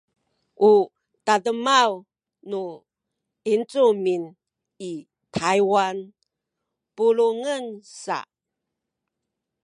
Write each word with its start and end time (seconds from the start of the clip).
u 0.69 0.73
tademaw 1.25 1.91
nu 2.49 2.61
Yincumin 3.47 4.23
i 4.89 4.91
Taywan 5.35 5.97
pulungen 6.95 7.65
sa 8.01 8.19